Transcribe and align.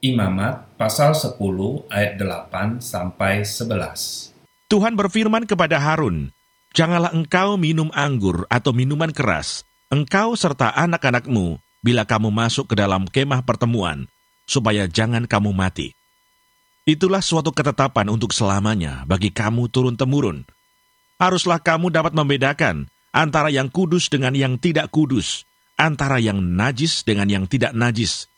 Imamat 0.00 0.80
pasal 0.80 1.12
10 1.12 1.36
ayat 1.92 2.16
8 2.16 2.80
sampai 2.80 3.44
11. 3.44 4.32
Tuhan 4.72 4.96
berfirman 4.96 5.44
kepada 5.44 5.76
Harun, 5.76 6.32
Janganlah 6.72 7.12
engkau 7.12 7.60
minum 7.60 7.92
anggur 7.92 8.48
atau 8.48 8.72
minuman 8.72 9.12
keras, 9.12 9.68
engkau 9.92 10.32
serta 10.40 10.72
anak-anakmu, 10.72 11.60
bila 11.84 12.08
kamu 12.08 12.32
masuk 12.32 12.72
ke 12.72 12.80
dalam 12.80 13.04
kemah 13.04 13.44
pertemuan, 13.44 14.08
supaya 14.48 14.88
jangan 14.88 15.28
kamu 15.28 15.52
mati. 15.52 15.92
Itulah 16.88 17.20
suatu 17.20 17.52
ketetapan 17.52 18.08
untuk 18.08 18.32
selamanya 18.32 19.04
bagi 19.04 19.28
kamu 19.28 19.68
turun-temurun. 19.68 20.48
Haruslah 21.20 21.60
kamu 21.60 21.92
dapat 21.92 22.16
membedakan 22.16 22.88
antara 23.12 23.52
yang 23.52 23.68
kudus 23.68 24.08
dengan 24.08 24.32
yang 24.32 24.56
tidak 24.56 24.88
kudus, 24.88 25.44
antara 25.76 26.16
yang 26.16 26.40
najis 26.40 27.04
dengan 27.04 27.28
yang 27.28 27.44
tidak 27.44 27.76
najis, 27.76 28.32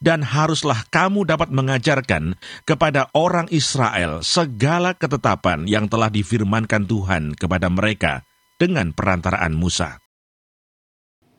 dan 0.00 0.24
haruslah 0.24 0.88
kamu 0.88 1.28
dapat 1.28 1.52
mengajarkan 1.52 2.34
kepada 2.64 3.12
orang 3.12 3.46
Israel 3.52 4.24
segala 4.24 4.96
ketetapan 4.96 5.68
yang 5.68 5.86
telah 5.86 6.08
difirmankan 6.08 6.88
Tuhan 6.88 7.36
kepada 7.36 7.68
mereka 7.68 8.24
dengan 8.56 8.96
perantaraan 8.96 9.52
Musa. 9.52 10.00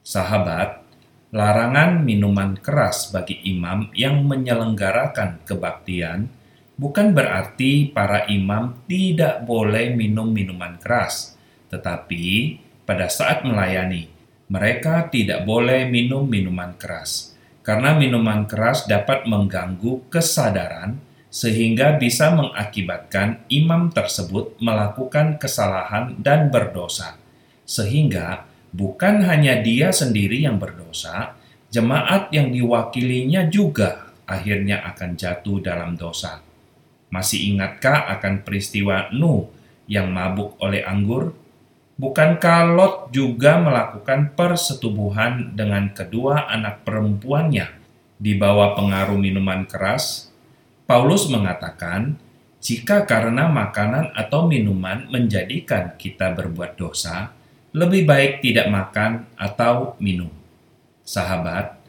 Sahabat, 0.02 0.82
larangan 1.34 2.06
minuman 2.06 2.58
keras 2.58 3.10
bagi 3.10 3.42
imam 3.50 3.90
yang 3.98 4.26
menyelenggarakan 4.26 5.46
kebaktian 5.46 6.30
bukan 6.78 7.14
berarti 7.14 7.90
para 7.90 8.26
imam 8.30 8.86
tidak 8.90 9.46
boleh 9.46 9.94
minum 9.94 10.30
minuman 10.30 10.78
keras, 10.82 11.38
tetapi 11.70 12.58
pada 12.86 13.10
saat 13.10 13.46
melayani, 13.46 14.10
mereka 14.50 15.06
tidak 15.14 15.46
boleh 15.46 15.86
minum 15.86 16.26
minuman 16.26 16.74
keras 16.82 17.31
karena 17.62 17.94
minuman 17.94 18.50
keras 18.50 18.90
dapat 18.90 19.30
mengganggu 19.30 20.10
kesadaran 20.10 20.98
sehingga 21.32 21.96
bisa 21.96 22.36
mengakibatkan 22.36 23.40
imam 23.48 23.88
tersebut 23.94 24.60
melakukan 24.60 25.40
kesalahan 25.40 26.20
dan 26.20 26.52
berdosa. 26.52 27.16
Sehingga 27.64 28.44
bukan 28.76 29.24
hanya 29.24 29.64
dia 29.64 29.96
sendiri 29.96 30.44
yang 30.44 30.60
berdosa, 30.60 31.40
jemaat 31.72 32.28
yang 32.36 32.52
diwakilinya 32.52 33.48
juga 33.48 34.12
akhirnya 34.28 34.84
akan 34.92 35.16
jatuh 35.16 35.64
dalam 35.64 35.96
dosa. 35.96 36.44
Masih 37.12 37.56
ingatkah 37.56 38.12
akan 38.20 38.44
peristiwa 38.44 39.12
Nuh 39.16 39.48
yang 39.88 40.12
mabuk 40.12 40.60
oleh 40.60 40.84
anggur? 40.84 41.36
Bukankah 42.00 42.72
Lot 42.72 42.96
juga 43.12 43.60
melakukan 43.60 44.36
persetubuhan 44.36 45.56
dengan 45.56 45.92
kedua 45.92 46.48
anak 46.48 46.88
perempuannya 46.88 47.68
di 48.16 48.38
bawah 48.38 48.78
pengaruh 48.78 49.20
minuman 49.20 49.68
keras? 49.68 50.32
Paulus 50.88 51.32
mengatakan, 51.32 52.20
jika 52.62 53.10
karena 53.10 53.50
makanan 53.50 54.14
atau 54.14 54.46
minuman 54.46 55.10
menjadikan 55.10 55.98
kita 55.98 56.32
berbuat 56.36 56.78
dosa, 56.78 57.34
lebih 57.72 58.04
baik 58.04 58.44
tidak 58.44 58.68
makan 58.68 59.26
atau 59.40 59.96
minum. 59.98 60.30
Sahabat, 61.08 61.80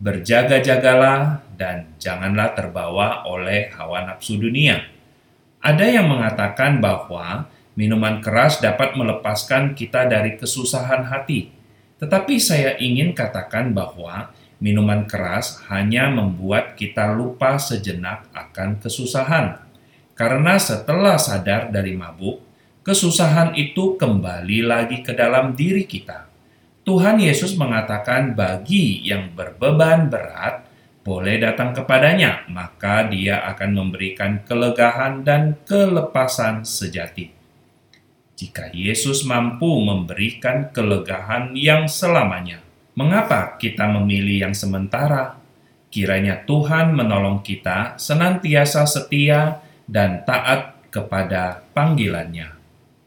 berjaga-jagalah 0.00 1.44
dan 1.56 1.92
janganlah 2.00 2.56
terbawa 2.56 3.24
oleh 3.28 3.68
hawa 3.76 4.08
nafsu 4.08 4.40
dunia. 4.40 4.80
Ada 5.60 6.00
yang 6.00 6.08
mengatakan 6.08 6.80
bahwa 6.80 7.44
Minuman 7.78 8.18
keras 8.18 8.58
dapat 8.58 8.98
melepaskan 8.98 9.78
kita 9.78 10.10
dari 10.10 10.34
kesusahan 10.34 11.06
hati. 11.06 11.54
Tetapi 12.02 12.34
saya 12.42 12.74
ingin 12.82 13.14
katakan 13.14 13.70
bahwa 13.70 14.34
minuman 14.58 15.06
keras 15.06 15.62
hanya 15.70 16.10
membuat 16.10 16.74
kita 16.74 17.14
lupa 17.14 17.62
sejenak 17.62 18.26
akan 18.34 18.82
kesusahan. 18.82 19.62
Karena 20.18 20.58
setelah 20.58 21.14
sadar 21.14 21.70
dari 21.70 21.94
mabuk, 21.94 22.42
kesusahan 22.82 23.54
itu 23.54 23.94
kembali 23.94 24.66
lagi 24.66 25.06
ke 25.06 25.14
dalam 25.14 25.54
diri 25.54 25.86
kita. 25.86 26.26
Tuhan 26.82 27.22
Yesus 27.22 27.54
mengatakan 27.54 28.34
bagi 28.34 28.98
yang 29.06 29.30
berbeban 29.30 30.10
berat, 30.10 30.66
boleh 31.06 31.38
datang 31.38 31.70
kepadanya, 31.70 32.50
maka 32.50 33.06
dia 33.06 33.46
akan 33.46 33.70
memberikan 33.72 34.42
kelegahan 34.42 35.22
dan 35.22 35.54
kelepasan 35.64 36.66
sejati 36.66 37.39
jika 38.40 38.72
Yesus 38.72 39.28
mampu 39.28 39.68
memberikan 39.84 40.72
kelegahan 40.72 41.52
yang 41.52 41.84
selamanya. 41.84 42.64
Mengapa 42.96 43.60
kita 43.60 43.84
memilih 43.84 44.48
yang 44.48 44.56
sementara? 44.56 45.36
Kiranya 45.92 46.48
Tuhan 46.48 46.96
menolong 46.96 47.44
kita 47.44 48.00
senantiasa 48.00 48.88
setia 48.88 49.60
dan 49.84 50.24
taat 50.24 50.88
kepada 50.88 51.60
panggilannya. 51.76 52.48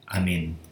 Amin. 0.06 0.63